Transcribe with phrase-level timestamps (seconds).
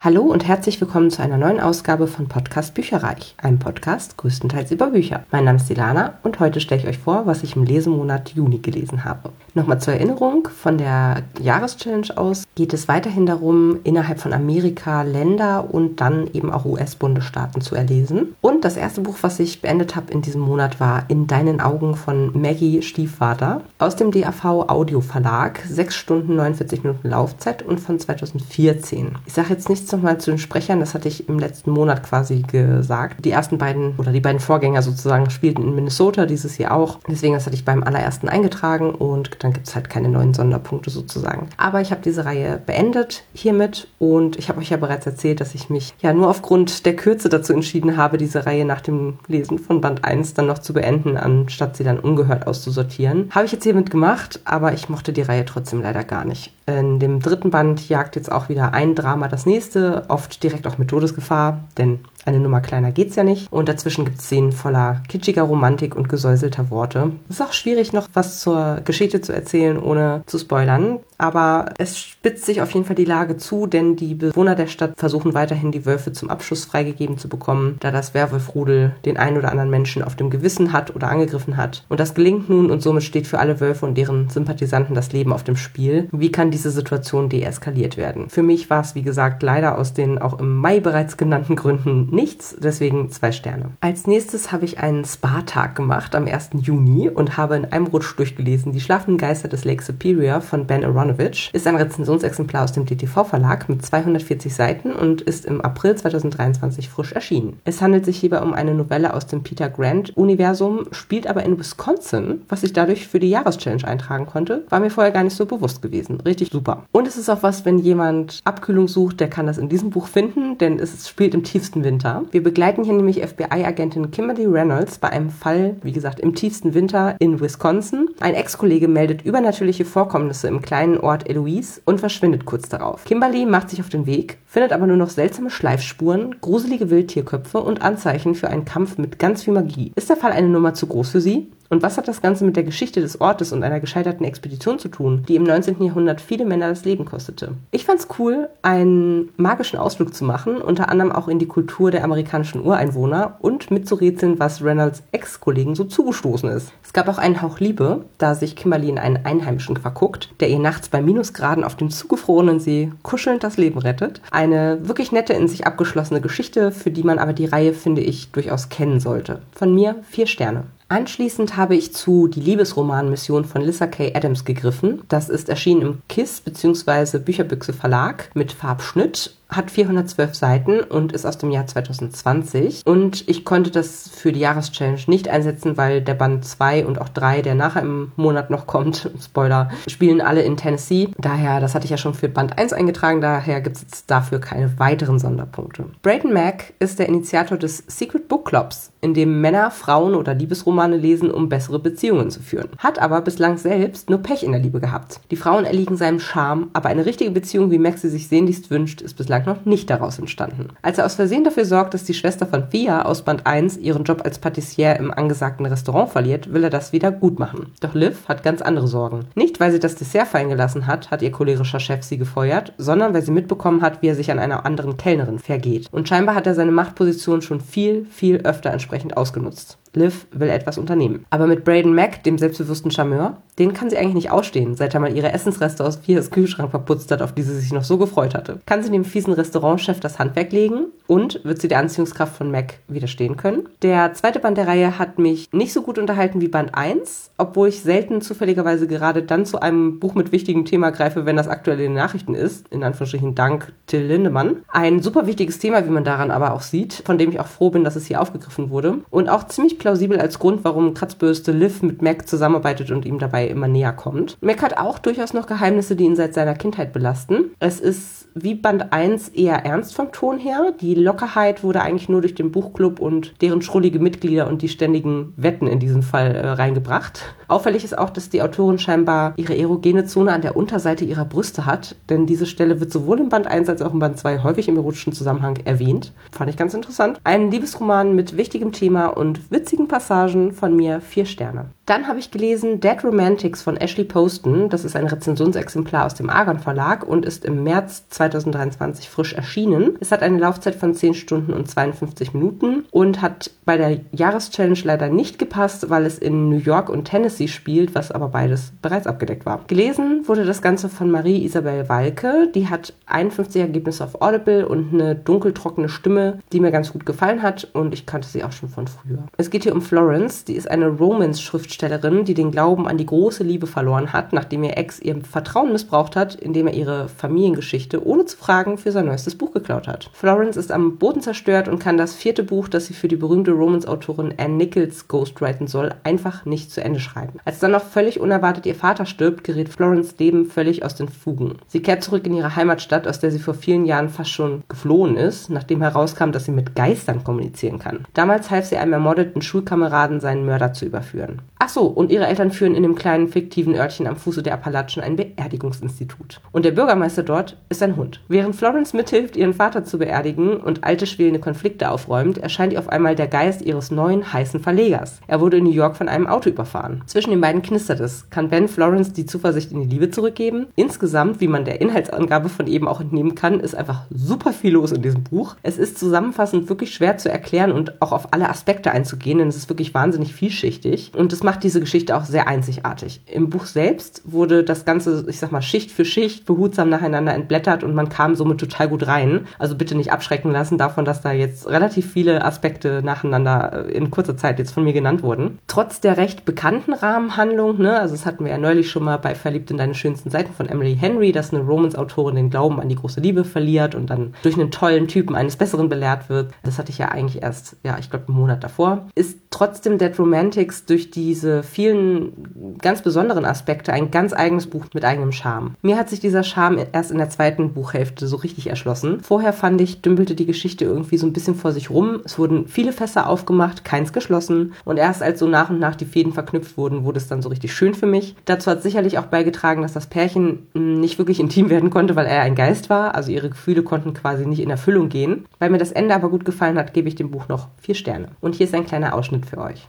[0.00, 4.90] Hallo und herzlich willkommen zu einer neuen Ausgabe von Podcast Bücherreich, einem Podcast größtenteils über
[4.90, 5.24] Bücher.
[5.32, 8.58] Mein Name ist Ilana und heute stelle ich euch vor, was ich im Lesemonat Juni
[8.58, 9.30] gelesen habe.
[9.54, 15.74] Nochmal zur Erinnerung, von der Jahreschallenge aus geht es weiterhin darum, innerhalb von Amerika Länder
[15.74, 18.36] und dann eben auch US-Bundesstaaten zu erlesen.
[18.40, 21.96] Und das erste Buch, was ich beendet habe in diesem Monat, war In deinen Augen
[21.96, 25.58] von Maggie Stiefvater aus dem DAV Audio Verlag.
[25.68, 29.16] 6 Stunden 49 Minuten Laufzeit und von 2014.
[29.26, 32.42] Ich sage jetzt nichts nochmal zu den Sprechern, das hatte ich im letzten Monat quasi
[32.42, 33.24] gesagt.
[33.24, 36.98] Die ersten beiden oder die beiden Vorgänger sozusagen spielten in Minnesota, dieses Jahr auch.
[37.08, 40.90] Deswegen, das hatte ich beim allerersten eingetragen und dann gibt es halt keine neuen Sonderpunkte
[40.90, 41.48] sozusagen.
[41.56, 45.54] Aber ich habe diese Reihe beendet hiermit und ich habe euch ja bereits erzählt, dass
[45.54, 49.58] ich mich ja nur aufgrund der Kürze dazu entschieden habe, diese Reihe nach dem Lesen
[49.58, 53.30] von Band 1 dann noch zu beenden, anstatt sie dann ungehört auszusortieren.
[53.30, 56.52] Habe ich jetzt hiermit gemacht, aber ich mochte die Reihe trotzdem leider gar nicht.
[56.68, 60.76] In dem dritten Band jagt jetzt auch wieder ein Drama das nächste, oft direkt auch
[60.76, 63.50] mit Todesgefahr, denn eine Nummer kleiner geht's ja nicht.
[63.50, 67.12] Und dazwischen gibt es Szenen voller kitschiger Romantik und gesäuselter Worte.
[67.30, 70.98] Es ist auch schwierig, noch was zur Geschichte zu erzählen, ohne zu spoilern.
[71.16, 74.92] Aber es spitzt sich auf jeden Fall die Lage zu, denn die Bewohner der Stadt
[74.96, 79.50] versuchen weiterhin die Wölfe zum Abschuss freigegeben zu bekommen, da das Werwolfrudel den einen oder
[79.50, 81.84] anderen Menschen auf dem Gewissen hat oder angegriffen hat.
[81.88, 85.32] Und das gelingt nun und somit steht für alle Wölfe und deren Sympathisanten das Leben
[85.32, 86.08] auf dem Spiel.
[86.12, 88.28] Wie kann diese Situation deeskaliert werden?
[88.28, 92.08] Für mich war es, wie gesagt, leider aus den auch im Mai bereits genannten Gründen
[92.10, 93.66] nichts, deswegen zwei Sterne.
[93.80, 96.50] Als nächstes habe ich einen Spa-Tag gemacht am 1.
[96.60, 100.84] Juni und habe in einem Rutsch durchgelesen Die schlafenden Geister des Lake Superior von Ben
[100.84, 101.50] Aronovich.
[101.52, 107.12] Ist ein Rezensionsexemplar aus dem DTV-Verlag mit 240 Seiten und ist im April 2023 frisch
[107.12, 107.60] erschienen.
[107.64, 112.42] Es handelt sich hierbei um eine Novelle aus dem Peter Grant-Universum, spielt aber in Wisconsin,
[112.48, 114.64] was ich dadurch für die Jahreschallenge eintragen konnte.
[114.70, 116.20] War mir vorher gar nicht so bewusst gewesen.
[116.22, 116.84] Richtig super.
[116.92, 120.06] Und es ist auch was, wenn jemand Abkühlung sucht, der kann das in diesem Buch
[120.06, 122.24] finden, denn es spielt im tiefsten Winter.
[122.30, 127.16] Wir begleiten hier nämlich FBI-Agentin Kimberly Reynolds bei einem Fall, wie gesagt, im tiefsten Winter
[127.18, 128.08] in Wisconsin.
[128.20, 133.04] Ein Ex-Kollege meldet übernatürliche Vorkommnisse im kleinen Ort Eloise und verschwindet kurz darauf.
[133.04, 137.82] Kimberly macht sich auf den Weg, findet aber nur noch seltsame Schleifspuren, gruselige Wildtierköpfe und
[137.82, 139.92] Anzeichen für einen Kampf mit ganz viel Magie.
[139.94, 141.48] Ist der Fall eine Nummer zu groß für sie?
[141.70, 144.88] Und was hat das Ganze mit der Geschichte des Ortes und einer gescheiterten Expedition zu
[144.88, 145.82] tun, die im 19.
[145.82, 147.52] Jahrhundert viele Männer das Leben kostete?
[147.70, 152.04] Ich fand's cool, einen magischen Ausflug zu machen, unter anderem auch in die Kultur der
[152.04, 156.72] amerikanischen Ureinwohner und mitzurätseln, was Reynolds Ex-Kollegen so zugestoßen ist.
[156.82, 160.58] Es gab auch einen Hauch Liebe, da sich Kimberly in einen Einheimischen verguckt, der ihr
[160.58, 164.22] nachts bei Minusgraden auf dem zugefrorenen See kuschelnd das Leben rettet.
[164.30, 168.30] Eine wirklich nette, in sich abgeschlossene Geschichte, für die man aber die Reihe, finde ich,
[168.30, 169.40] durchaus kennen sollte.
[169.52, 170.64] Von mir vier Sterne.
[170.90, 174.10] Anschließend habe ich zu Die Liebesroman-Mission von Lissa K.
[174.14, 175.02] Adams gegriffen.
[175.08, 177.18] Das ist erschienen im KISS bzw.
[177.18, 182.82] Bücherbüchse Verlag mit Farbschnitt hat 412 Seiten und ist aus dem Jahr 2020.
[182.84, 187.08] Und ich konnte das für die Jahreschallenge nicht einsetzen, weil der Band 2 und auch
[187.08, 191.08] 3, der nachher im Monat noch kommt, Spoiler, spielen alle in Tennessee.
[191.18, 194.38] Daher, das hatte ich ja schon für Band 1 eingetragen, daher gibt es jetzt dafür
[194.38, 195.86] keine weiteren Sonderpunkte.
[196.02, 200.96] Brayden Mack ist der Initiator des Secret Book Clubs, in dem Männer, Frauen oder Liebesromane
[200.96, 202.68] lesen, um bessere Beziehungen zu führen.
[202.78, 205.20] Hat aber bislang selbst nur Pech in der Liebe gehabt.
[205.30, 209.00] Die Frauen erliegen seinem Charme, aber eine richtige Beziehung, wie Mack sie sich sehnlichst wünscht,
[209.00, 210.68] ist bislang bislang noch nicht daraus entstanden.
[210.82, 214.04] Als er aus Versehen dafür sorgt, dass die Schwester von Thea aus Band 1 ihren
[214.04, 217.72] Job als Patissier im angesagten Restaurant verliert, will er das wieder gut machen.
[217.80, 219.26] Doch Liv hat ganz andere Sorgen.
[219.34, 223.14] Nicht, weil sie das Dessert fallen gelassen hat, hat ihr cholerischer Chef sie gefeuert, sondern
[223.14, 225.88] weil sie mitbekommen hat, wie er sich an einer anderen Kellnerin vergeht.
[225.92, 229.78] Und scheinbar hat er seine Machtposition schon viel, viel öfter entsprechend ausgenutzt.
[229.98, 231.26] Liv will etwas unternehmen.
[231.30, 235.00] Aber mit Braden Mack, dem selbstbewussten Charmeur, den kann sie eigentlich nicht ausstehen, seit er
[235.00, 238.34] mal ihre Essensreste aus Fias Kühlschrank verputzt hat, auf die sie sich noch so gefreut
[238.34, 238.60] hatte.
[238.66, 242.74] Kann sie dem fiesen Restaurantchef das Handwerk legen und wird sie der Anziehungskraft von Mac
[242.86, 243.68] widerstehen können?
[243.82, 247.68] Der zweite Band der Reihe hat mich nicht so gut unterhalten wie Band 1, obwohl
[247.68, 251.78] ich selten zufälligerweise gerade dann zu einem Buch mit wichtigem Thema greife, wenn das aktuell
[251.80, 252.68] in den Nachrichten ist.
[252.68, 254.58] In Anführungsstrichen Dank Till Lindemann.
[254.68, 257.70] Ein super wichtiges Thema, wie man daran aber auch sieht, von dem ich auch froh
[257.70, 258.98] bin, dass es hier aufgegriffen wurde.
[259.10, 263.46] Und auch ziemlich plausibel als Grund, warum Kratzbürste Liv mit Mac zusammenarbeitet und ihm dabei
[263.46, 264.36] immer näher kommt.
[264.42, 267.52] Mac hat auch durchaus noch Geheimnisse, die ihn seit seiner Kindheit belasten.
[267.58, 270.74] Es ist wie Band 1 eher ernst vom Ton her.
[270.78, 275.32] Die Lockerheit wurde eigentlich nur durch den Buchclub und deren schrullige Mitglieder und die ständigen
[275.36, 277.34] Wetten in diesem Fall äh, reingebracht.
[277.48, 281.64] Auffällig ist auch, dass die Autorin scheinbar ihre erogene Zone an der Unterseite ihrer Brüste
[281.64, 284.68] hat, denn diese Stelle wird sowohl im Band 1 als auch im Band 2 häufig
[284.68, 286.12] im erotischen Zusammenhang erwähnt.
[286.30, 287.18] Fand ich ganz interessant.
[287.24, 291.66] Ein Liebesroman mit wichtigem Thema und Witz witzigen Passagen von mir vier Sterne.
[291.84, 294.68] Dann habe ich gelesen Dead Romantics von Ashley Poston.
[294.68, 299.96] Das ist ein Rezensionsexemplar aus dem Argon Verlag und ist im März 2023 frisch erschienen.
[300.00, 304.80] Es hat eine Laufzeit von 10 Stunden und 52 Minuten und hat bei der Jahreschallenge
[304.84, 309.06] leider nicht gepasst, weil es in New York und Tennessee spielt, was aber beides bereits
[309.06, 309.64] abgedeckt war.
[309.66, 312.50] Gelesen wurde das Ganze von Marie Isabel Walke.
[312.54, 317.42] Die hat 51 Ergebnisse auf Audible und eine dunkeltrockene Stimme, die mir ganz gut gefallen
[317.42, 319.24] hat und ich kannte sie auch schon von früher.
[319.38, 323.06] Es geht hier um Florence, die ist eine Romance-Schriftstellerin Schriftstellerin, die den Glauben an die
[323.06, 328.04] große Liebe verloren hat, nachdem ihr Ex ihr Vertrauen missbraucht hat, indem er ihre Familiengeschichte
[328.06, 330.10] ohne zu fragen für sein neuestes Buch geklaut hat.
[330.12, 333.52] Florence ist am Boden zerstört und kann das vierte Buch, das sie für die berühmte
[333.52, 337.38] Romance-Autorin Anne Nichols ghostwriten soll, einfach nicht zu Ende schreiben.
[337.44, 341.56] Als dann noch völlig unerwartet ihr Vater stirbt, gerät Florence Leben völlig aus den Fugen.
[341.66, 345.16] Sie kehrt zurück in ihre Heimatstadt, aus der sie vor vielen Jahren fast schon geflohen
[345.16, 348.04] ist, nachdem herauskam, dass sie mit Geistern kommunizieren kann.
[348.14, 351.42] Damals half sie einem ermordeten Schulkameraden, seinen Mörder zu überführen.
[351.60, 355.02] Ach so, und ihre Eltern führen in dem kleinen fiktiven Örtchen am Fuße der Appalachen
[355.02, 356.40] ein Beerdigungsinstitut.
[356.52, 358.20] Und der Bürgermeister dort ist ein Hund.
[358.28, 362.88] Während Florence mithilft, ihren Vater zu beerdigen und alte schwelende Konflikte aufräumt, erscheint ihr auf
[362.88, 365.20] einmal der Geist ihres neuen heißen Verlegers.
[365.26, 367.02] Er wurde in New York von einem Auto überfahren.
[367.06, 368.30] Zwischen den beiden knistert es.
[368.30, 370.68] Kann Ben Florence die Zuversicht in die Liebe zurückgeben?
[370.76, 374.92] Insgesamt, wie man der Inhaltsangabe von eben auch entnehmen kann, ist einfach super viel los
[374.92, 375.56] in diesem Buch.
[375.62, 379.56] Es ist zusammenfassend wirklich schwer zu erklären und auch auf alle Aspekte einzugehen, denn es
[379.56, 381.12] ist wirklich wahnsinnig vielschichtig.
[381.16, 383.20] Und es macht diese Geschichte auch sehr einzigartig.
[383.26, 387.84] Im Buch selbst wurde das Ganze, ich sag mal, Schicht für Schicht behutsam nacheinander entblättert
[387.84, 389.46] und man kam somit total gut rein.
[389.58, 394.10] Also bitte nicht abschrecken lassen davon, dass da jetzt relativ viele Aspekte nacheinander äh, in
[394.10, 395.58] kurzer Zeit jetzt von mir genannt wurden.
[395.66, 399.34] Trotz der recht bekannten Rahmenhandlung, ne, also das hatten wir ja neulich schon mal bei
[399.34, 402.96] Verliebt in deine schönsten Seiten von Emily Henry, dass eine Romance-Autorin den Glauben an die
[402.96, 406.52] große Liebe verliert und dann durch einen tollen Typen eines Besseren belehrt wird.
[406.62, 409.08] Das hatte ich ja eigentlich erst, ja, ich glaube, einen Monat davor.
[409.14, 414.86] Ist trotzdem Dead Romantics durch diese diese vielen ganz besonderen Aspekte ein ganz eigenes Buch
[414.92, 415.74] mit eigenem Charme.
[415.82, 419.20] Mir hat sich dieser Charme erst in der zweiten Buchhälfte so richtig erschlossen.
[419.20, 422.20] Vorher fand ich, dümpelte die Geschichte irgendwie so ein bisschen vor sich rum.
[422.24, 424.72] Es wurden viele Fässer aufgemacht, keins geschlossen.
[424.84, 427.48] Und erst als so nach und nach die Fäden verknüpft wurden, wurde es dann so
[427.48, 428.34] richtig schön für mich.
[428.44, 432.26] Dazu hat sicherlich auch beigetragen, dass das Pärchen hm, nicht wirklich intim werden konnte, weil
[432.26, 433.14] er ein Geist war.
[433.14, 435.46] Also ihre Gefühle konnten quasi nicht in Erfüllung gehen.
[435.58, 438.28] Weil mir das Ende aber gut gefallen hat, gebe ich dem Buch noch vier Sterne.
[438.40, 439.88] Und hier ist ein kleiner Ausschnitt für euch.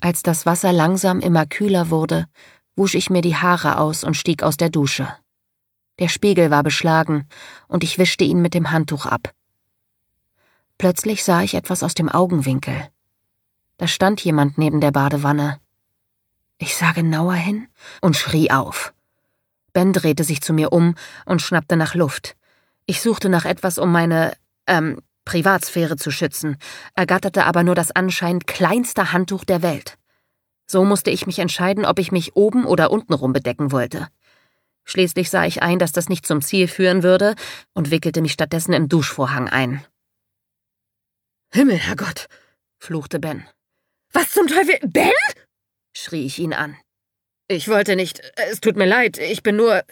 [0.00, 2.26] Als das Wasser langsam immer kühler wurde,
[2.76, 5.08] wusch ich mir die Haare aus und stieg aus der Dusche.
[6.00, 7.28] Der Spiegel war beschlagen,
[7.68, 9.32] und ich wischte ihn mit dem Handtuch ab.
[10.76, 12.88] Plötzlich sah ich etwas aus dem Augenwinkel.
[13.76, 15.60] Da stand jemand neben der Badewanne.
[16.58, 17.68] Ich sah genauer hin
[18.00, 18.92] und schrie auf.
[19.72, 20.94] Ben drehte sich zu mir um
[21.26, 22.36] und schnappte nach Luft.
[22.86, 26.56] Ich suchte nach etwas, um meine, ähm, Privatsphäre zu schützen,
[26.94, 29.98] ergatterte aber nur das anscheinend kleinste Handtuch der Welt.
[30.66, 34.08] So musste ich mich entscheiden, ob ich mich oben oder untenrum bedecken wollte.
[34.84, 37.34] Schließlich sah ich ein, dass das nicht zum Ziel führen würde
[37.72, 39.84] und wickelte mich stattdessen im Duschvorhang ein.
[41.52, 42.26] Himmel, Herrgott,
[42.78, 43.46] fluchte Ben.
[44.12, 44.78] Was zum Teufel?
[44.82, 45.12] Ben?
[45.96, 46.76] schrie ich ihn an.
[47.48, 48.20] Ich wollte nicht.
[48.50, 49.82] Es tut mir leid, ich bin nur.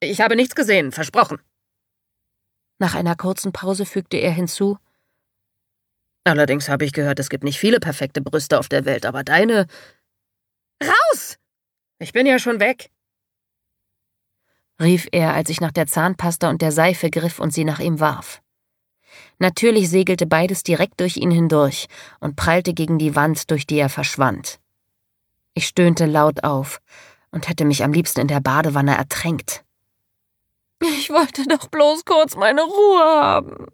[0.00, 1.38] Ich habe nichts gesehen, versprochen.
[2.82, 4.76] Nach einer kurzen Pause fügte er hinzu
[6.24, 9.68] Allerdings habe ich gehört, es gibt nicht viele perfekte Brüste auf der Welt, aber deine.
[10.82, 11.38] Raus!
[12.00, 12.90] Ich bin ja schon weg!
[14.80, 18.00] rief er, als ich nach der Zahnpasta und der Seife griff und sie nach ihm
[18.00, 18.42] warf.
[19.38, 21.86] Natürlich segelte beides direkt durch ihn hindurch
[22.18, 24.58] und prallte gegen die Wand, durch die er verschwand.
[25.54, 26.80] Ich stöhnte laut auf
[27.30, 29.64] und hätte mich am liebsten in der Badewanne ertränkt.
[30.82, 33.66] Ich wollte doch bloß kurz meine Ruhe haben.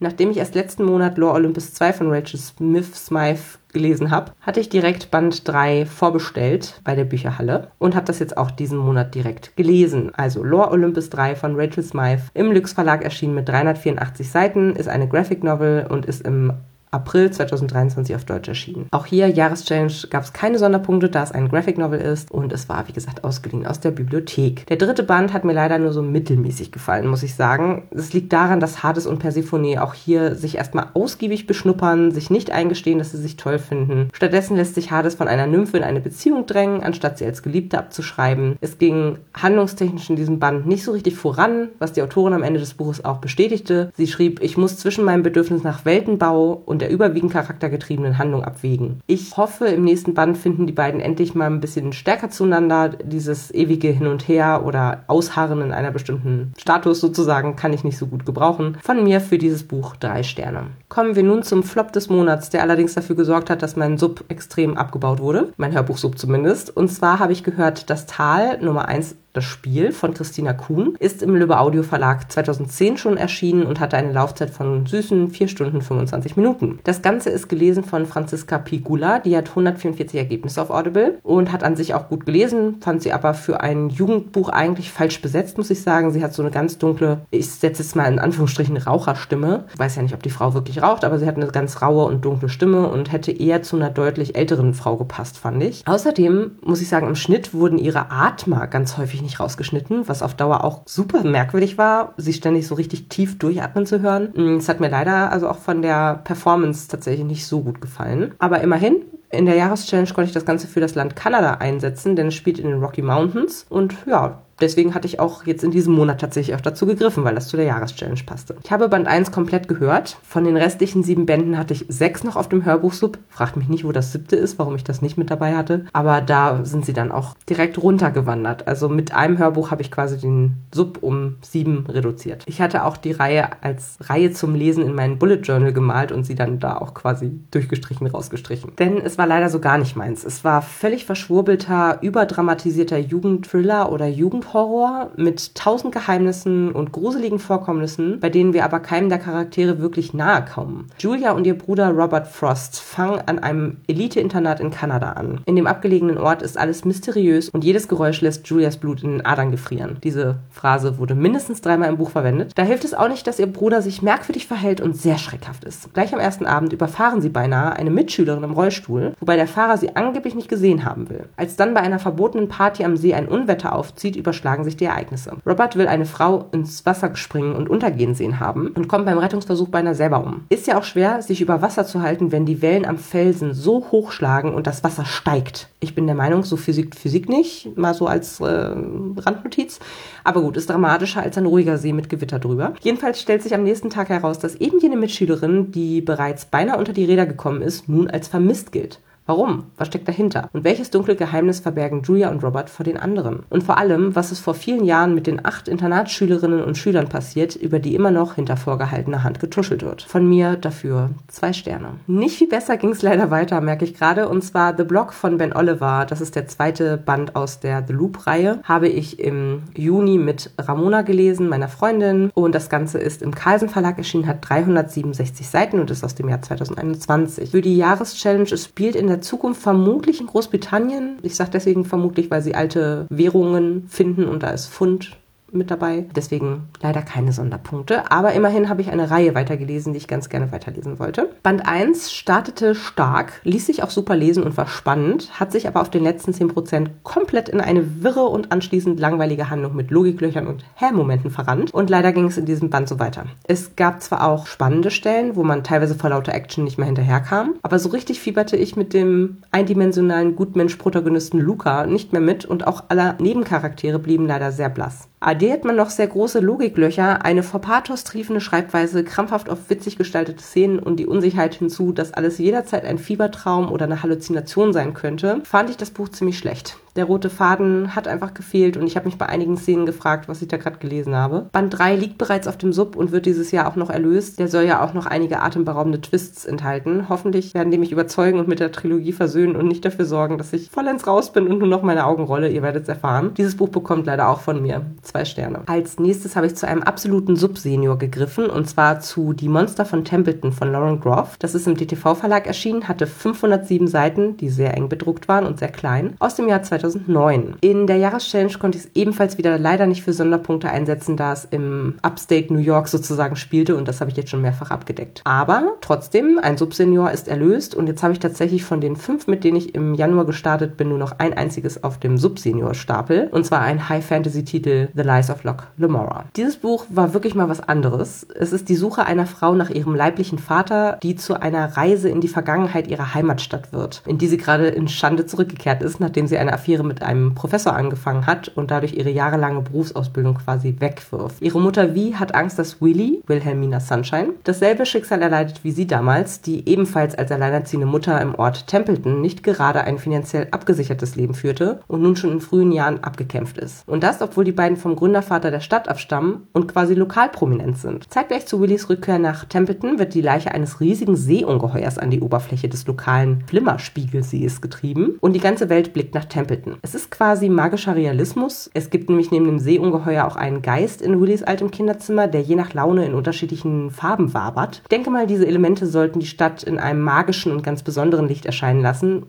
[0.00, 4.60] Nachdem ich erst letzten Monat Lore Olympus 2 von Rachel Smith Smythe gelesen habe, hatte
[4.60, 9.14] ich direkt Band 3 vorbestellt bei der Bücherhalle und habe das jetzt auch diesen Monat
[9.14, 10.14] direkt gelesen.
[10.14, 14.88] Also Lore Olympus 3 von Rachel Smythe im Lux Verlag erschienen mit 384 Seiten, ist
[14.88, 16.52] eine Graphic Novel und ist im
[16.94, 18.86] April 2023 auf Deutsch erschienen.
[18.92, 22.68] Auch hier, Jahreschallenge, gab es keine Sonderpunkte, da es ein Graphic Novel ist und es
[22.68, 24.66] war, wie gesagt, ausgeliehen aus der Bibliothek.
[24.66, 27.88] Der dritte Band hat mir leider nur so mittelmäßig gefallen, muss ich sagen.
[27.90, 32.52] Es liegt daran, dass Hades und Persephone auch hier sich erstmal ausgiebig beschnuppern, sich nicht
[32.52, 34.10] eingestehen, dass sie sich toll finden.
[34.12, 37.76] Stattdessen lässt sich Hades von einer Nymphe in eine Beziehung drängen, anstatt sie als Geliebte
[37.76, 38.56] abzuschreiben.
[38.60, 42.60] Es ging handlungstechnisch in diesem Band nicht so richtig voran, was die Autorin am Ende
[42.60, 43.90] des Buches auch bestätigte.
[43.96, 49.00] Sie schrieb, ich muss zwischen meinem Bedürfnis nach Weltenbau und der überwiegend charaktergetriebenen Handlung abwägen.
[49.06, 52.90] Ich hoffe, im nächsten Band finden die beiden endlich mal ein bisschen stärker zueinander.
[52.90, 57.96] Dieses ewige Hin und Her oder Ausharren in einer bestimmten Status sozusagen kann ich nicht
[57.96, 58.76] so gut gebrauchen.
[58.82, 60.66] Von mir für dieses Buch drei Sterne.
[60.90, 64.22] Kommen wir nun zum Flop des Monats, der allerdings dafür gesorgt hat, dass mein Sub
[64.28, 65.54] extrem abgebaut wurde.
[65.56, 66.76] Mein Hörbuchsub zumindest.
[66.76, 71.20] Und zwar habe ich gehört, das Tal Nummer 1 das Spiel von Christina Kuhn ist
[71.20, 75.82] im Lübbe Audio Verlag 2010 schon erschienen und hatte eine Laufzeit von süßen 4 Stunden
[75.82, 76.78] 25 Minuten.
[76.84, 81.64] Das Ganze ist gelesen von Franziska Pigula, die hat 144 Ergebnisse auf Audible und hat
[81.64, 85.70] an sich auch gut gelesen, fand sie aber für ein Jugendbuch eigentlich falsch besetzt, muss
[85.70, 86.12] ich sagen.
[86.12, 89.64] Sie hat so eine ganz dunkle, ich setze jetzt mal in Anführungsstrichen Raucherstimme.
[89.72, 92.04] Ich weiß ja nicht, ob die Frau wirklich raucht, aber sie hat eine ganz raue
[92.04, 95.82] und dunkle Stimme und hätte eher zu einer deutlich älteren Frau gepasst, fand ich.
[95.86, 100.34] Außerdem muss ich sagen, im Schnitt wurden ihre Atmer ganz häufig nicht rausgeschnitten, was auf
[100.34, 104.32] Dauer auch super merkwürdig war, sie ständig so richtig tief durchatmen zu hören.
[104.34, 108.34] Mm, es hat mir leider also auch von der Performance tatsächlich nicht so gut gefallen.
[108.38, 112.28] Aber immerhin, in der Jahreschallenge konnte ich das Ganze für das Land Kanada einsetzen, denn
[112.28, 113.66] es spielt in den Rocky Mountains.
[113.68, 117.34] Und ja, deswegen hatte ich auch jetzt in diesem Monat tatsächlich auch dazu gegriffen, weil
[117.34, 118.56] das zu der Jahreschallenge passte.
[118.62, 120.18] Ich habe Band 1 komplett gehört.
[120.22, 123.18] Von den restlichen sieben Bänden hatte ich sechs noch auf dem Hörbuchsub.
[123.28, 125.86] Fragt mich nicht, wo das siebte ist, warum ich das nicht mit dabei hatte.
[125.92, 128.66] Aber da sind sie dann auch direkt runtergewandert.
[128.68, 132.44] Also mit einem Hörbuch habe ich quasi den Sub um sieben reduziert.
[132.46, 136.24] Ich hatte auch die Reihe als Reihe zum Lesen in meinen Bullet Journal gemalt und
[136.24, 138.72] sie dann da auch quasi durchgestrichen, rausgestrichen.
[138.78, 140.24] Denn es war leider so gar nicht meins.
[140.24, 148.20] Es war völlig verschwurbelter, überdramatisierter Jugendthriller oder Jugend Jugendhorror mit tausend Geheimnissen und gruseligen Vorkommnissen,
[148.20, 150.88] bei denen wir aber keinem der Charaktere wirklich nahe kommen.
[150.98, 155.40] Julia und ihr Bruder Robert Frost fangen an einem Elite-Internat in Kanada an.
[155.46, 159.26] In dem abgelegenen Ort ist alles mysteriös und jedes Geräusch lässt Julias Blut in den
[159.26, 159.98] Adern gefrieren.
[160.04, 162.52] Diese Phrase wurde mindestens dreimal im Buch verwendet.
[162.54, 165.92] Da hilft es auch nicht, dass ihr Bruder sich merkwürdig verhält und sehr schreckhaft ist.
[165.94, 169.96] Gleich am ersten Abend überfahren sie beinahe eine Mitschülerin im Rollstuhl, wobei der Fahrer sie
[169.96, 171.24] angeblich nicht gesehen haben will.
[171.36, 174.86] Als dann bei einer verbotenen Party am See ein Unwetter aufzieht, über überschlagen sich die
[174.86, 175.32] Ereignisse.
[175.46, 179.68] Robert will eine Frau ins Wasser springen und untergehen sehen haben und kommt beim Rettungsversuch
[179.68, 180.44] beinahe selber um.
[180.48, 183.86] Ist ja auch schwer, sich über Wasser zu halten, wenn die Wellen am Felsen so
[183.92, 185.68] hoch schlagen und das Wasser steigt.
[185.78, 189.78] Ich bin der Meinung, so Physik Physik nicht, mal so als äh, Randnotiz.
[190.24, 192.74] Aber gut, ist dramatischer als ein ruhiger See mit Gewitter drüber.
[192.82, 196.92] Jedenfalls stellt sich am nächsten Tag heraus, dass eben jene Mitschülerin, die bereits beinahe unter
[196.92, 198.98] die Räder gekommen ist, nun als vermisst gilt.
[199.26, 199.64] Warum?
[199.78, 200.50] Was steckt dahinter?
[200.52, 203.44] Und welches dunkle Geheimnis verbergen Julia und Robert vor den anderen?
[203.48, 207.56] Und vor allem, was ist vor vielen Jahren mit den acht Internatsschülerinnen und Schülern passiert,
[207.56, 210.02] über die immer noch hinter vorgehaltener Hand getuschelt wird?
[210.02, 211.94] Von mir dafür zwei Sterne.
[212.06, 214.28] Nicht viel besser ging es leider weiter, merke ich gerade.
[214.28, 216.04] Und zwar The Block von Ben Oliver.
[216.06, 218.60] Das ist der zweite Band aus der The Loop-Reihe.
[218.64, 222.30] Habe ich im Juni mit Ramona gelesen, meiner Freundin.
[222.34, 226.28] Und das Ganze ist im Carlsen Verlag erschienen, hat 367 Seiten und ist aus dem
[226.28, 227.52] Jahr 2021.
[227.52, 231.18] Für die Jahreschallenge, es spielt in der der Zukunft vermutlich in Großbritannien.
[231.22, 235.16] Ich sage deswegen vermutlich, weil sie alte Währungen finden und da ist Pfund
[235.54, 236.06] mit dabei.
[236.14, 238.10] Deswegen leider keine Sonderpunkte.
[238.10, 241.30] Aber immerhin habe ich eine Reihe weitergelesen, die ich ganz gerne weiterlesen wollte.
[241.42, 245.80] Band 1 startete stark, ließ sich auch super lesen und war spannend, hat sich aber
[245.80, 250.64] auf den letzten 10% komplett in eine wirre und anschließend langweilige Handlung mit Logiklöchern und
[250.74, 251.72] Hä-Momenten verrannt.
[251.72, 253.26] Und leider ging es in diesem Band so weiter.
[253.44, 257.54] Es gab zwar auch spannende Stellen, wo man teilweise vor lauter Action nicht mehr hinterherkam,
[257.62, 262.84] aber so richtig fieberte ich mit dem eindimensionalen Gutmensch-Protagonisten Luca nicht mehr mit und auch
[262.88, 268.04] alle Nebencharaktere blieben leider sehr blass addiert man noch sehr große Logiklöcher, eine vor Pathos
[268.04, 272.98] triefende Schreibweise, krampfhaft auf witzig gestaltete Szenen und die Unsicherheit hinzu, dass alles jederzeit ein
[272.98, 276.76] Fiebertraum oder eine Halluzination sein könnte, fand ich das Buch ziemlich schlecht.
[276.96, 280.40] Der rote Faden hat einfach gefehlt und ich habe mich bei einigen Szenen gefragt, was
[280.42, 281.48] ich da gerade gelesen habe.
[281.50, 284.38] Band 3 liegt bereits auf dem Sub und wird dieses Jahr auch noch erlöst.
[284.38, 287.08] Der soll ja auch noch einige atemberaubende Twists enthalten.
[287.08, 290.52] Hoffentlich werden die mich überzeugen und mit der Trilogie versöhnen und nicht dafür sorgen, dass
[290.52, 292.48] ich vollends raus bin und nur noch meine Augen rolle.
[292.48, 293.34] Ihr werdet es erfahren.
[293.36, 295.62] Dieses Buch bekommt leider auch von mir zwei Sterne.
[295.66, 300.04] Als nächstes habe ich zu einem absoluten Sub-Senior gegriffen und zwar zu Die Monster von
[300.04, 301.38] Templeton von Lauren Groff.
[301.40, 305.72] Das ist im DTV-Verlag erschienen, hatte 507 Seiten, die sehr eng bedruckt waren und sehr
[305.72, 307.56] klein, aus dem Jahr 2000 2009.
[307.60, 311.46] In der Jahreschallenge konnte ich es ebenfalls wieder leider nicht für Sonderpunkte einsetzen, da es
[311.50, 315.22] im Upstate New York sozusagen spielte und das habe ich jetzt schon mehrfach abgedeckt.
[315.24, 319.44] Aber trotzdem, ein Subsenior ist erlöst und jetzt habe ich tatsächlich von den fünf, mit
[319.44, 323.60] denen ich im Januar gestartet bin, nur noch ein einziges auf dem Subsenior-Stapel und zwar
[323.60, 326.26] ein High-Fantasy-Titel The Lies of Locke Lamora.
[326.36, 328.26] Dieses Buch war wirklich mal was anderes.
[328.34, 332.20] Es ist die Suche einer Frau nach ihrem leiblichen Vater, die zu einer Reise in
[332.20, 336.36] die Vergangenheit ihrer Heimatstadt wird, in die sie gerade in Schande zurückgekehrt ist, nachdem sie
[336.36, 341.40] eine Affäre Papiere mit einem Professor angefangen hat und dadurch ihre jahrelange Berufsausbildung quasi wegwirft.
[341.40, 346.40] Ihre Mutter Wie hat Angst, dass Willy, Wilhelmina Sunshine, dasselbe Schicksal erleidet wie sie damals,
[346.40, 351.78] die ebenfalls als alleinerziehende Mutter im Ort Templeton nicht gerade ein finanziell abgesichertes Leben führte
[351.86, 353.86] und nun schon in frühen Jahren abgekämpft ist.
[353.86, 358.12] Und das, obwohl die beiden vom Gründervater der Stadt abstammen und quasi lokal prominent sind.
[358.12, 362.68] Zeitgleich zu Willys Rückkehr nach Templeton wird die Leiche eines riesigen Seeungeheuers an die Oberfläche
[362.68, 366.63] des lokalen Flimmerspiegelsees getrieben und die ganze Welt blickt nach Templeton.
[366.82, 368.70] Es ist quasi magischer Realismus.
[368.74, 372.56] Es gibt nämlich neben dem Seeungeheuer auch einen Geist in Willys altem Kinderzimmer, der je
[372.56, 374.80] nach Laune in unterschiedlichen Farben wabert.
[374.82, 378.46] Ich denke mal, diese Elemente sollten die Stadt in einem magischen und ganz besonderen Licht
[378.46, 379.26] erscheinen lassen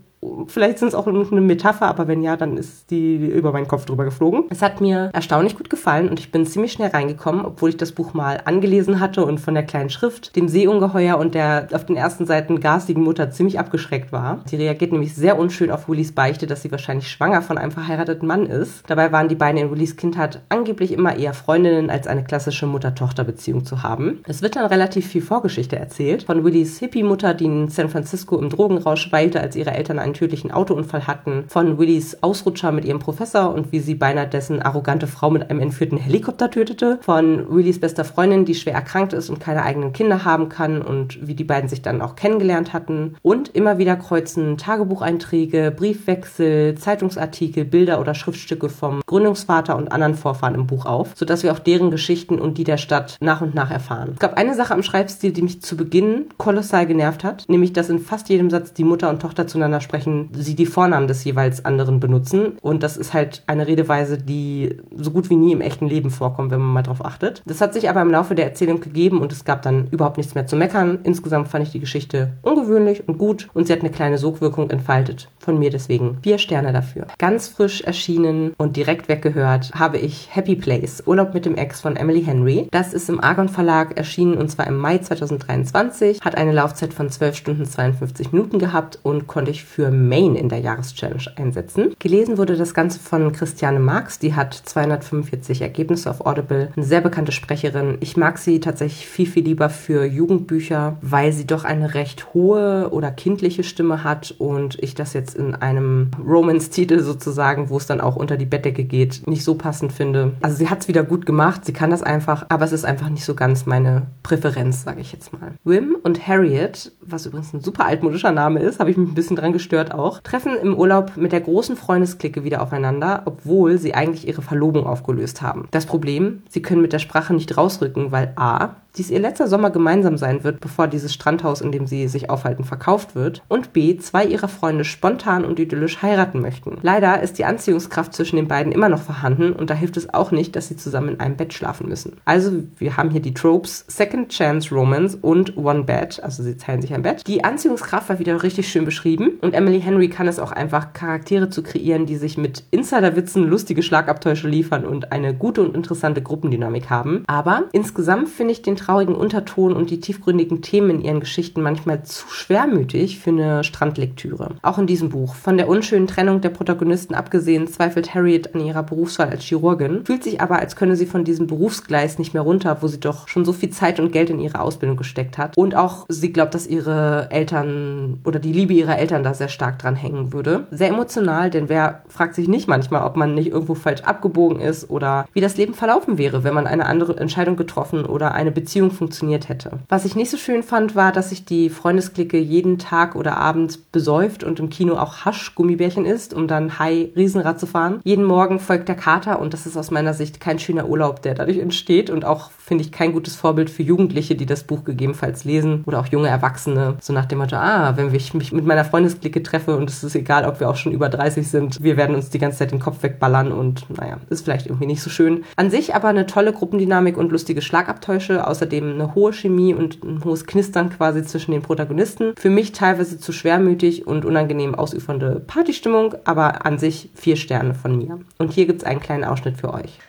[0.48, 3.86] Vielleicht sind es auch eine Metapher, aber wenn ja, dann ist die über meinen Kopf
[3.86, 4.46] drüber geflogen.
[4.50, 7.91] Es hat mir erstaunlich gut gefallen und ich bin ziemlich schnell reingekommen, obwohl ich das
[7.91, 11.96] Buch mal angelesen hatte und von der kleinen Schrift, dem Seeungeheuer und der auf den
[11.96, 14.41] ersten Seiten garstigen Mutter ziemlich abgeschreckt war.
[14.46, 18.27] Sie reagiert nämlich sehr unschön auf Willys Beichte, dass sie wahrscheinlich schwanger von einem verheirateten
[18.27, 18.84] Mann ist.
[18.88, 23.65] Dabei waren die beiden in Willys Kindheit angeblich immer eher Freundinnen, als eine klassische Mutter-Tochter-Beziehung
[23.65, 24.20] zu haben.
[24.27, 28.50] Es wird dann relativ viel Vorgeschichte erzählt von Willys Hippie-Mutter, die in San Francisco im
[28.50, 33.53] Drogenrausch weilte, als ihre Eltern einen tödlichen Autounfall hatten, von Willys Ausrutscher mit ihrem Professor
[33.53, 38.03] und wie sie beinahe dessen arrogante Frau mit einem entführten Helikopter tötete, von Willys bester
[38.03, 41.69] Freundin, die schwer erkrankt ist und keine eigenen Kinder haben kann und wie die beiden
[41.69, 48.69] sich dann auch kennengelernt hatten und immer wieder kreuzen Tagebucheinträge, Briefwechsel, Zeitungsartikel, Bilder oder Schriftstücke
[48.69, 52.63] vom Gründungsvater und anderen Vorfahren im Buch auf, sodass wir auch deren Geschichten und die
[52.63, 54.12] der Stadt nach und nach erfahren.
[54.13, 57.89] Es gab eine Sache am Schreibstil, die mich zu Beginn kolossal genervt hat, nämlich dass
[57.89, 61.65] in fast jedem Satz die Mutter und Tochter zueinander sprechen, sie die Vornamen des jeweils
[61.65, 62.57] anderen benutzen.
[62.62, 66.51] Und das ist halt eine Redeweise, die so gut wie nie im echten Leben vorkommt,
[66.51, 67.41] wenn man mal drauf achtet.
[67.45, 70.35] Das hat sich aber im Laufe der Erzählung gegeben und es gab dann überhaupt nichts
[70.35, 71.00] mehr zu meckern.
[71.03, 75.29] Insgesamt fand ich die Geschichte ungewöhnlich und gut und sie hat eine kleine Sogwirkung entfaltet.
[75.39, 77.07] Von mir deswegen vier Sterne dafür.
[77.17, 81.95] Ganz frisch erschienen und direkt weggehört habe ich Happy Place, Urlaub mit dem Ex von
[81.95, 82.67] Emily Henry.
[82.71, 87.09] Das ist im Argon Verlag erschienen und zwar im Mai 2023, hat eine Laufzeit von
[87.09, 91.96] 12 Stunden 52 Minuten gehabt und konnte ich für Maine in der Jahreschallenge einsetzen.
[92.00, 97.02] Gelesen wurde das Ganze von Christiane Marx, die hat 245 Ergebnisse auf Audible, eine sehr
[97.02, 97.98] bekannte Sprecherin.
[98.02, 102.90] Ich mag sie tatsächlich viel, viel lieber für Jugendbücher, weil sie doch eine recht hohe
[102.92, 108.02] oder kindliche Stimme hat und ich das jetzt in einem Romance-Titel sozusagen, wo es dann
[108.02, 110.34] auch unter die Bettdecke geht, nicht so passend finde.
[110.42, 113.10] Also sie hat es wieder gut gemacht, sie kann das einfach, aber es ist einfach
[113.10, 115.54] nicht so ganz meine Präferenz, sage ich jetzt mal.
[115.64, 119.36] Wim und Harriet, was übrigens ein super altmodischer Name ist, habe ich mich ein bisschen
[119.36, 124.27] dran gestört auch, treffen im Urlaub mit der großen Freundesklicke wieder aufeinander, obwohl sie eigentlich
[124.27, 125.68] ihre Verlobung aufgelöst haben.
[125.72, 129.70] Das Problem, sie können mit der Sprache nicht rausrücken, weil a dies ihr letzter Sommer
[129.70, 133.98] gemeinsam sein wird, bevor dieses Strandhaus, in dem sie sich aufhalten, verkauft wird, und b.
[133.98, 136.77] zwei ihrer Freunde spontan und idyllisch heiraten möchten.
[136.81, 140.31] Leider ist die Anziehungskraft zwischen den beiden immer noch vorhanden und da hilft es auch
[140.31, 142.18] nicht, dass sie zusammen in einem Bett schlafen müssen.
[142.25, 146.81] Also wir haben hier die Tropes Second Chance Romance und One Bed, also sie teilen
[146.81, 147.25] sich ein Bett.
[147.27, 151.50] Die Anziehungskraft war wieder richtig schön beschrieben und Emily Henry kann es auch einfach, Charaktere
[151.50, 156.90] zu kreieren, die sich mit Insiderwitzen lustige Schlagabtäusche liefern und eine gute und interessante Gruppendynamik
[156.90, 157.24] haben.
[157.27, 162.03] Aber insgesamt finde ich den traurigen Unterton und die tiefgründigen Themen in ihren Geschichten manchmal
[162.03, 164.51] zu schwermütig für eine Strandlektüre.
[164.61, 165.33] Auch in diesem Buch.
[165.33, 170.24] Von der unschönen Trennung der Protagonisten abgesehen, zweifelt Harriet an ihrer Berufswahl als Chirurgin, fühlt
[170.24, 173.43] sich aber, als könne sie von diesem Berufsgleis nicht mehr runter, wo sie doch schon
[173.43, 175.57] so viel Zeit und Geld in ihre Ausbildung gesteckt hat.
[175.57, 179.79] Und auch sie glaubt, dass ihre Eltern oder die Liebe ihrer Eltern da sehr stark
[179.79, 180.67] dran hängen würde.
[180.69, 184.91] Sehr emotional, denn wer fragt sich nicht manchmal, ob man nicht irgendwo falsch abgebogen ist
[184.91, 188.75] oder wie das Leben verlaufen wäre, wenn man eine andere Entscheidung getroffen oder eine Beziehung
[188.75, 189.79] Beziehung funktioniert hätte.
[189.88, 193.77] Was ich nicht so schön fand, war, dass sich die Freundesklicke jeden Tag oder abends
[193.77, 198.01] besäuft und im Kino auch Hasch-Gummibärchen isst, um dann High Riesenrad zu fahren.
[198.03, 201.35] Jeden Morgen folgt der Kater und das ist aus meiner Sicht kein schöner Urlaub, der
[201.35, 205.46] dadurch entsteht und auch finde ich kein gutes Vorbild für Jugendliche, die das Buch gegebenenfalls
[205.46, 206.96] lesen oder auch junge Erwachsene.
[207.00, 210.16] So nach dem Motto, ah, wenn ich mich mit meiner Freundesklicke treffe und es ist
[210.16, 212.79] egal, ob wir auch schon über 30 sind, wir werden uns die ganze Zeit den
[212.79, 215.46] Kopf wegballern und naja, ist vielleicht irgendwie nicht so schön.
[215.55, 220.24] An sich aber eine tolle Gruppendynamik und lustige Schlagabtäusche, außerdem eine hohe Chemie und ein
[220.24, 222.36] hohes Knistern quasi zwischen den Protagonisten.
[222.36, 227.96] Für mich teilweise zu schwermütig und unangenehm ausufernde Partystimmung, aber an sich vier Sterne von
[227.98, 228.20] mir.
[228.40, 230.00] Und hier gibt's einen kleinen Ausschnitt für euch.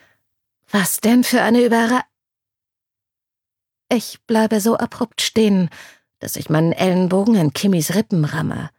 [0.71, 2.01] Was denn für eine Überraschung?
[3.93, 5.69] Ich bleibe so abrupt stehen,
[6.19, 8.71] dass ich meinen Ellenbogen in Kimmys Rippen ramme.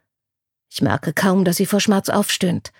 [0.70, 2.72] Ich merke kaum, dass sie vor Schmerz aufstöhnt.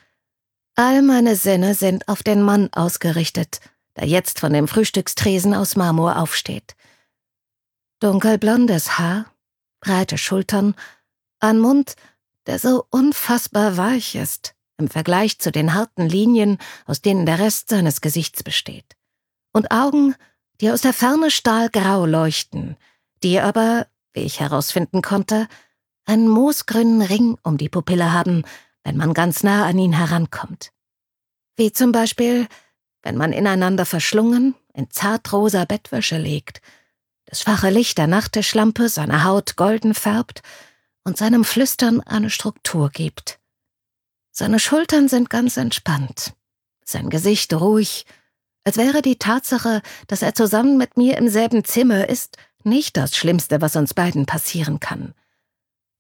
[0.75, 3.61] All meine Sinne sind auf den Mann ausgerichtet,
[3.97, 6.75] der jetzt von dem Frühstückstresen aus Marmor aufsteht.
[8.01, 9.27] Dunkelblondes Haar,
[9.81, 10.77] breite Schultern,
[11.41, 11.97] ein Mund,
[12.47, 17.71] der so unfassbar weich ist, im Vergleich zu den harten Linien, aus denen der Rest
[17.71, 18.97] seines Gesichts besteht.
[19.53, 20.15] Und Augen,
[20.61, 22.77] die aus der Ferne stahlgrau leuchten,
[23.25, 25.49] die aber, wie ich herausfinden konnte,
[26.05, 28.45] einen moosgrünen Ring um die Pupille haben,
[28.85, 30.71] wenn man ganz nah an ihn herankommt.
[31.57, 32.47] Wie zum Beispiel,
[33.03, 36.63] wenn man ineinander verschlungen in zartrosa Bettwäsche legt,
[37.29, 40.41] das schwache Licht der Nachttischlampe seine Haut golden färbt
[41.05, 43.39] und seinem Flüstern eine Struktur gibt.
[44.31, 46.33] Seine Schultern sind ganz entspannt,
[46.85, 48.07] sein Gesicht ruhig,
[48.65, 53.15] als wäre die Tatsache, dass er zusammen mit mir im selben Zimmer ist, nicht das
[53.15, 55.15] Schlimmste, was uns beiden passieren kann.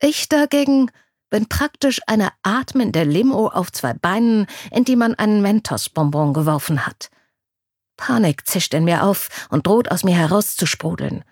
[0.00, 0.90] Ich dagegen
[1.28, 7.10] bin praktisch eine atmende Limo auf zwei Beinen, in die man einen Mentos-Bonbon geworfen hat.
[7.98, 11.24] Panik zischt in mir auf und droht aus mir herauszusprudeln.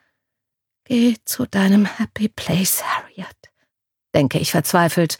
[0.85, 3.51] Geh zu deinem Happy Place, Harriet,
[4.15, 5.17] denke ich verzweifelt,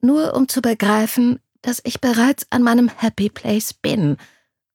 [0.00, 4.16] nur um zu begreifen, dass ich bereits an meinem Happy Place bin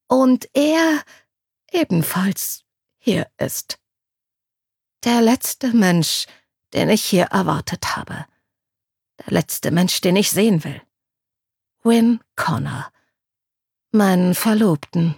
[0.08, 1.02] und er
[1.70, 2.64] ebenfalls
[2.98, 3.78] hier ist.
[5.04, 6.26] Der letzte Mensch,
[6.74, 8.26] den ich hier erwartet habe.
[9.20, 10.82] Der letzte Mensch, den ich sehen will.
[11.82, 12.90] Win Connor.
[13.92, 15.16] Meinen Verlobten.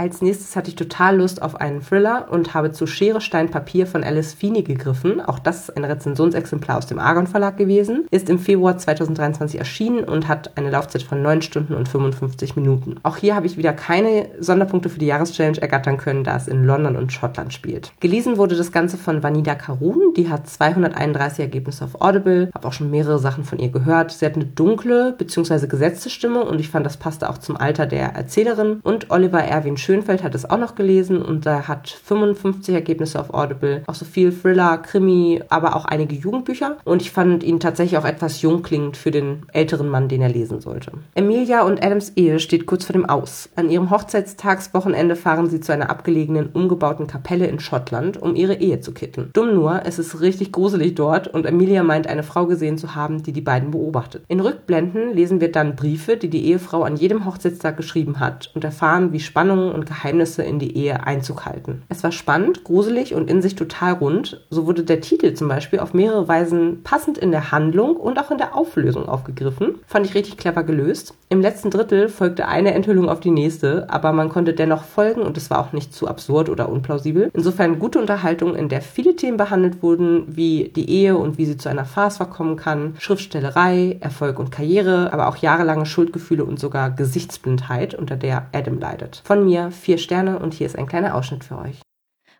[0.00, 3.86] Als nächstes hatte ich total Lust auf einen Thriller und habe zu Schere, Stein, Papier
[3.86, 5.20] von Alice Feeney gegriffen.
[5.20, 8.06] Auch das ist ein Rezensionsexemplar aus dem Argon Verlag gewesen.
[8.10, 12.94] Ist im Februar 2023 erschienen und hat eine Laufzeit von 9 Stunden und 55 Minuten.
[13.02, 16.64] Auch hier habe ich wieder keine Sonderpunkte für die Jahreschallenge ergattern können, da es in
[16.64, 17.92] London und Schottland spielt.
[18.00, 20.14] Gelesen wurde das Ganze von Vanida Karun.
[20.16, 22.48] Die hat 231 Ergebnisse auf Audible.
[22.54, 24.12] Habe auch schon mehrere Sachen von ihr gehört.
[24.12, 25.66] Sie hat eine dunkle bzw.
[25.66, 28.80] gesetzte Stimme und ich fand, das passte auch zum Alter der Erzählerin.
[28.82, 33.18] Und Oliver Erwin Schön Schönfeld hat es auch noch gelesen und er hat 55 Ergebnisse
[33.18, 33.82] auf Audible.
[33.88, 36.76] Auch so viel Thriller, Krimi, aber auch einige Jugendbücher.
[36.84, 40.28] Und ich fand ihn tatsächlich auch etwas jung klingend für den älteren Mann, den er
[40.28, 40.92] lesen sollte.
[41.16, 43.48] Emilia und Adams Ehe steht kurz vor dem Aus.
[43.56, 48.78] An ihrem Hochzeitstagswochenende fahren sie zu einer abgelegenen, umgebauten Kapelle in Schottland, um ihre Ehe
[48.78, 49.30] zu kitten.
[49.32, 53.24] Dumm nur, es ist richtig gruselig dort und Emilia meint, eine Frau gesehen zu haben,
[53.24, 54.22] die die beiden beobachtet.
[54.28, 58.62] In Rückblenden lesen wir dann Briefe, die die Ehefrau an jedem Hochzeitstag geschrieben hat und
[58.62, 61.82] erfahren, wie Spannungen und Geheimnisse in die Ehe Einzug halten.
[61.88, 64.44] Es war spannend, gruselig und in sich total rund.
[64.50, 68.30] So wurde der Titel zum Beispiel auf mehrere Weisen passend in der Handlung und auch
[68.30, 69.76] in der Auflösung aufgegriffen.
[69.86, 71.14] Fand ich richtig clever gelöst.
[71.28, 75.36] Im letzten Drittel folgte eine Enthüllung auf die nächste, aber man konnte dennoch folgen und
[75.36, 77.30] es war auch nicht zu absurd oder unplausibel.
[77.32, 81.56] Insofern gute Unterhaltung, in der viele Themen behandelt wurden, wie die Ehe und wie sie
[81.56, 86.90] zu einer Farce verkommen kann, Schriftstellerei, Erfolg und Karriere, aber auch jahrelange Schuldgefühle und sogar
[86.90, 89.22] Gesichtsblindheit, unter der Adam leidet.
[89.24, 91.80] Von mir vier Sterne und hier ist ein kleiner Ausschnitt für euch.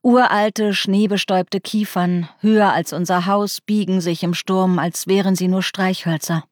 [0.03, 5.62] Uralte, schneebestäubte Kiefern, höher als unser Haus, biegen sich im Sturm, als wären sie nur
[5.62, 6.45] Streichhölzer.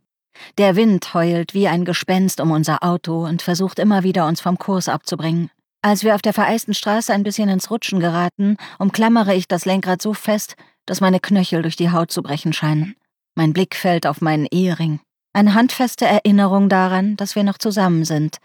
[0.59, 4.59] Der Wind heult wie ein Gespenst um unser Auto und versucht immer wieder, uns vom
[4.59, 5.51] Kurs abzubringen.
[5.81, 10.03] Als wir auf der vereisten Straße ein bisschen ins Rutschen geraten, umklammere ich das Lenkrad
[10.03, 12.97] so fest, dass meine Knöchel durch die Haut zu brechen scheinen.
[13.35, 15.01] Mein Blick fällt auf meinen Ehering.
[15.33, 18.39] Eine handfeste Erinnerung daran, dass wir noch zusammen sind,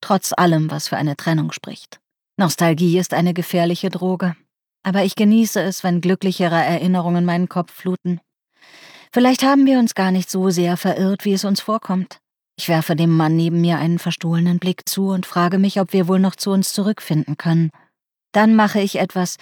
[0.00, 2.00] trotz allem, was für eine Trennung spricht.
[2.36, 4.36] Nostalgie ist eine gefährliche Droge,
[4.82, 8.20] aber ich genieße es, wenn glücklichere Erinnerungen meinen Kopf fluten.
[9.12, 12.18] Vielleicht haben wir uns gar nicht so sehr verirrt, wie es uns vorkommt.
[12.58, 16.08] Ich werfe dem Mann neben mir einen verstohlenen Blick zu und frage mich, ob wir
[16.08, 17.70] wohl noch zu uns zurückfinden können.
[18.32, 19.36] Dann mache ich etwas,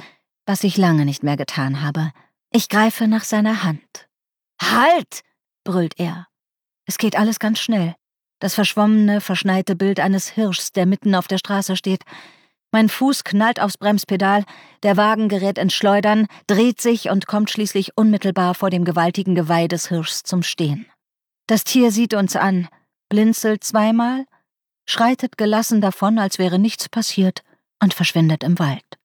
[0.46, 2.12] was ich lange nicht mehr getan habe.
[2.50, 4.08] Ich greife nach seiner Hand.
[4.60, 5.22] Halt!
[5.64, 6.28] brüllt er.
[6.86, 7.94] Es geht alles ganz schnell.
[8.40, 12.03] Das verschwommene, verschneite Bild eines Hirschs, der mitten auf der Straße steht.
[12.73, 14.44] Mein Fuß knallt aufs Bremspedal,
[14.83, 19.68] der Wagen gerät ins Schleudern, dreht sich und kommt schließlich unmittelbar vor dem gewaltigen Geweih
[19.68, 20.87] des Hirschs zum Stehen.
[21.47, 22.68] Das Tier sieht uns an,
[23.09, 24.25] blinzelt zweimal,
[24.87, 27.42] schreitet gelassen davon, als wäre nichts passiert,
[27.83, 28.99] und verschwindet im Wald.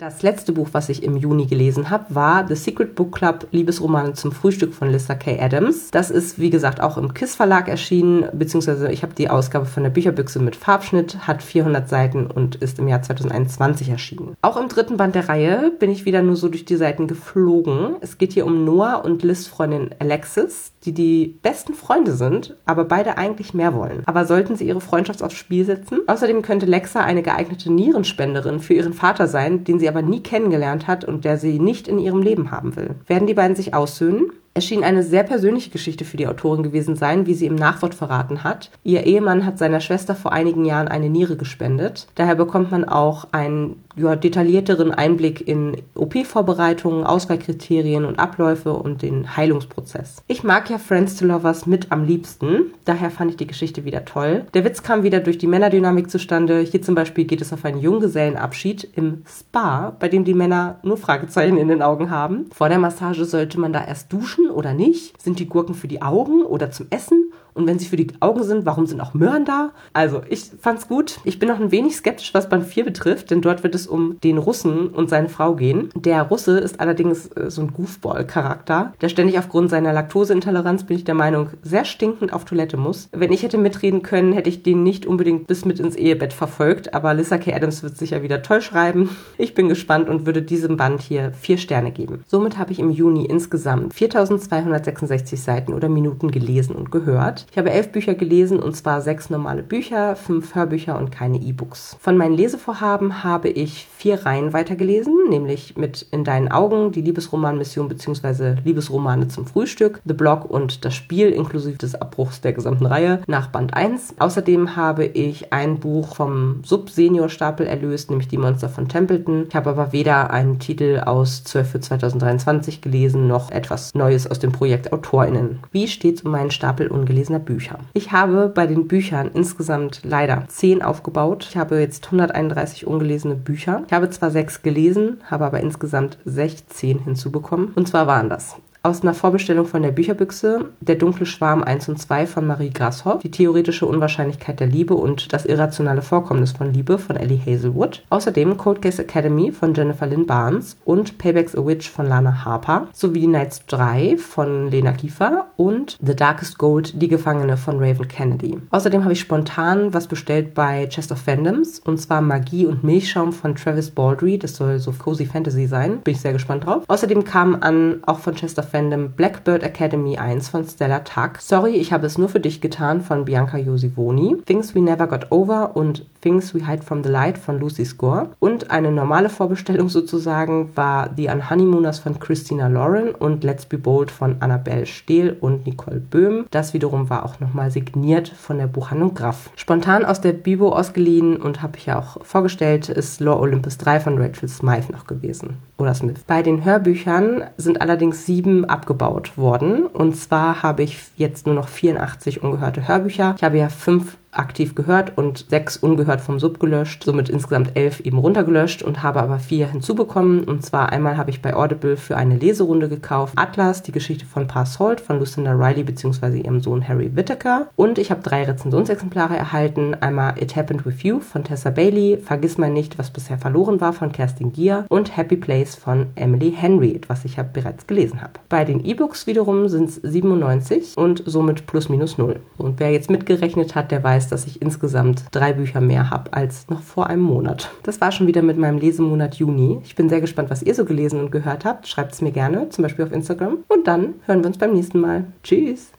[0.00, 4.14] Das letzte Buch, was ich im Juni gelesen habe, war The Secret Book Club Liebesromane
[4.14, 5.38] zum Frühstück von Lissa K.
[5.38, 5.90] Adams.
[5.90, 9.82] Das ist, wie gesagt, auch im KISS Verlag erschienen, beziehungsweise ich habe die Ausgabe von
[9.82, 14.36] der Bücherbüchse mit Farbschnitt, hat 400 Seiten und ist im Jahr 2021 erschienen.
[14.40, 17.96] Auch im dritten Band der Reihe bin ich wieder nur so durch die Seiten geflogen.
[18.00, 22.86] Es geht hier um Noah und Liz Freundin Alexis, die die besten Freunde sind, aber
[22.86, 24.02] beide eigentlich mehr wollen.
[24.06, 26.00] Aber sollten sie ihre Freundschaft aufs Spiel setzen?
[26.06, 30.86] Außerdem könnte Lexa eine geeignete Nierenspenderin für ihren Vater sein, den sie aber nie kennengelernt
[30.86, 32.94] hat und der sie nicht in ihrem Leben haben will.
[33.06, 34.32] Werden die beiden sich aussöhnen?
[34.52, 37.94] Es schien eine sehr persönliche Geschichte für die Autorin gewesen sein, wie sie im Nachwort
[37.94, 38.70] verraten hat.
[38.82, 42.08] Ihr Ehemann hat seiner Schwester vor einigen Jahren eine Niere gespendet.
[42.16, 49.36] Daher bekommt man auch ein ja, detaillierteren Einblick in OP-Vorbereitungen, Auswahlkriterien und Abläufe und den
[49.36, 50.22] Heilungsprozess.
[50.26, 54.04] Ich mag ja Friends to Lovers mit am liebsten, daher fand ich die Geschichte wieder
[54.04, 54.46] toll.
[54.54, 56.60] Der Witz kam wieder durch die Männerdynamik zustande.
[56.60, 60.96] Hier zum Beispiel geht es auf einen Junggesellenabschied im Spa, bei dem die Männer nur
[60.96, 62.46] Fragezeichen in den Augen haben.
[62.54, 65.20] Vor der Massage sollte man da erst duschen oder nicht?
[65.20, 67.32] Sind die Gurken für die Augen oder zum Essen?
[67.54, 69.70] Und wenn sie für die Augen sind, warum sind auch Möhren da?
[69.92, 71.18] Also, ich fand's gut.
[71.24, 74.18] Ich bin noch ein wenig skeptisch, was Band 4 betrifft, denn dort wird es um
[74.20, 75.90] den Russen und seine Frau gehen.
[75.94, 81.04] Der Russe ist allerdings äh, so ein Goofball-Charakter, der ständig aufgrund seiner Laktoseintoleranz, bin ich
[81.04, 83.08] der Meinung, sehr stinkend auf Toilette muss.
[83.12, 86.94] Wenn ich hätte mitreden können, hätte ich den nicht unbedingt bis mit ins Ehebett verfolgt,
[86.94, 87.54] aber Lissa K.
[87.54, 89.10] Adams wird sicher wieder toll schreiben.
[89.38, 92.24] Ich bin gespannt und würde diesem Band hier vier Sterne geben.
[92.26, 97.39] Somit habe ich im Juni insgesamt 4266 Seiten oder Minuten gelesen und gehört.
[97.50, 101.96] Ich habe elf Bücher gelesen und zwar sechs normale Bücher, fünf Hörbücher und keine E-Books.
[102.00, 107.88] Von meinen Lesevorhaben habe ich vier Reihen weitergelesen, nämlich mit In deinen Augen, die Liebesromanmission
[107.88, 108.56] bzw.
[108.64, 113.48] Liebesromane zum Frühstück, The Blog und das Spiel inklusive des Abbruchs der gesamten Reihe nach
[113.48, 114.14] Band 1.
[114.18, 119.46] Außerdem habe ich ein Buch vom Sub-Senior-Stapel erlöst, nämlich Die Monster von Templeton.
[119.48, 124.38] Ich habe aber weder einen Titel aus 12 für 2023 gelesen, noch etwas Neues aus
[124.38, 125.60] dem Projekt AutorInnen.
[125.72, 126.88] Wie steht's um meinen Stapel
[127.30, 127.78] ungelesener Bücher.
[127.94, 131.46] Ich habe bei den Büchern insgesamt leider zehn aufgebaut.
[131.48, 133.82] Ich habe jetzt 131 ungelesene Bücher.
[133.86, 137.72] Ich habe zwar sechs gelesen, habe aber insgesamt 16 hinzubekommen.
[137.74, 141.98] Und zwar waren das aus einer Vorbestellung von der Bücherbüchse Der dunkle Schwarm 1 und
[141.98, 146.98] 2 von Marie Grashoff, Die theoretische Unwahrscheinlichkeit der Liebe und das irrationale Vorkommnis von Liebe
[146.98, 148.02] von Ellie Hazelwood.
[148.08, 152.88] Außerdem Cold Case Academy von Jennifer Lynn Barnes und Payback's a Witch von Lana Harper
[152.92, 158.08] sowie Die Knights 3 von Lena Kiefer und The Darkest Gold, Die Gefangene von Raven
[158.08, 158.58] Kennedy.
[158.70, 163.32] Außerdem habe ich spontan was bestellt bei Chest of Fandoms und zwar Magie und Milchschaum
[163.32, 164.38] von Travis Baldry.
[164.38, 166.00] Das soll so Cozy Fantasy sein.
[166.00, 166.84] Bin ich sehr gespannt drauf.
[166.88, 171.72] Außerdem kam an auch von Chest of Fandom Blackbird Academy 1 von Stella Tuck, Sorry,
[171.72, 175.74] ich habe es nur für dich getan von Bianca Josivoni, Things We Never Got Over
[175.74, 180.70] und Things We Hide From The Light von Lucy Score und eine normale Vorbestellung sozusagen
[180.76, 186.00] war The Unhoneymooners von Christina Lauren und Let's Be Bold von Annabelle Stehl und Nicole
[186.00, 186.46] Böhm.
[186.50, 189.50] Das wiederum war auch nochmal signiert von der Buchhandlung Graff.
[189.56, 194.00] Spontan aus der Bibo ausgeliehen und habe ich ja auch vorgestellt, ist Lore Olympus 3
[194.00, 195.56] von Rachel Smythe noch gewesen.
[195.78, 196.20] Oder Smith.
[196.26, 199.86] Bei den Hörbüchern sind allerdings sieben abgebaut worden.
[199.86, 203.34] Und zwar habe ich jetzt nur noch 84 ungehörte Hörbücher.
[203.36, 208.00] Ich habe ja fünf aktiv gehört und sechs ungehört vom Sub gelöscht, somit insgesamt elf
[208.00, 210.44] eben runtergelöscht und habe aber vier hinzubekommen.
[210.44, 214.46] Und zwar einmal habe ich bei Audible für eine Leserunde gekauft Atlas, die Geschichte von
[214.46, 216.40] Pa Salt von Lucinda Riley bzw.
[216.40, 217.68] ihrem Sohn Harry Whittaker.
[217.76, 219.94] Und ich habe drei Rezensionsexemplare erhalten.
[219.94, 223.92] Einmal It Happened With You von Tessa Bailey, Vergiss mal nicht, was bisher verloren war
[223.92, 228.34] von Kerstin Gier und Happy Place von Emily Henry, was ich ja bereits gelesen habe.
[228.48, 232.40] Bei den E-Books wiederum sind es 97 und somit plus minus null.
[232.56, 236.34] Und wer jetzt mitgerechnet hat, der weiß, weiß, dass ich insgesamt drei Bücher mehr habe
[236.34, 237.70] als noch vor einem Monat.
[237.84, 239.80] Das war schon wieder mit meinem Lesemonat Juni.
[239.82, 241.88] Ich bin sehr gespannt, was ihr so gelesen und gehört habt.
[241.88, 243.64] Schreibt es mir gerne, zum Beispiel auf Instagram.
[243.68, 245.24] Und dann hören wir uns beim nächsten Mal.
[245.42, 245.92] Tschüss!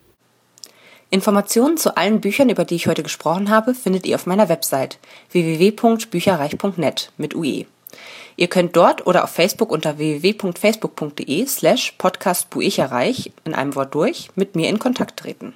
[1.10, 4.99] Informationen zu allen Büchern, über die ich heute gesprochen habe, findet ihr auf meiner Website
[5.31, 7.65] www.bücherreich.net mit UE.
[8.38, 14.55] Ihr könnt dort oder auf Facebook unter www.facebook.de slash podcastbuicherreich in einem Wort durch mit
[14.55, 15.55] mir in Kontakt treten.